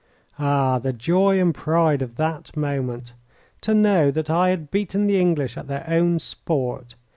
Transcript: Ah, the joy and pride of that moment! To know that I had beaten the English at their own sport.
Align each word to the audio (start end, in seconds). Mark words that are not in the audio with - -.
Ah, 0.39 0.79
the 0.79 0.91
joy 0.93 1.39
and 1.39 1.53
pride 1.53 2.01
of 2.01 2.15
that 2.15 2.57
moment! 2.57 3.13
To 3.61 3.75
know 3.75 4.09
that 4.09 4.31
I 4.31 4.49
had 4.49 4.71
beaten 4.71 5.05
the 5.05 5.19
English 5.21 5.57
at 5.57 5.67
their 5.67 5.85
own 5.87 6.17
sport. 6.17 6.95